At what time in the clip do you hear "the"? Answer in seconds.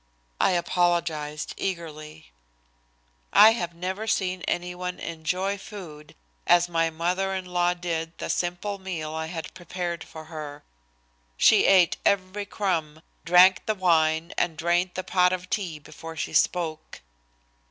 8.17-8.27, 13.67-13.75, 14.95-15.03